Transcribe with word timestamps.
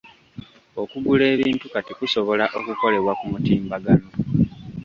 Okugula 0.81 1.23
ebintu 1.35 1.65
kati 1.73 1.91
kusobola 1.99 2.45
okukolebwa 2.59 3.13
ku 3.19 3.25
mutimbagano. 3.31 4.07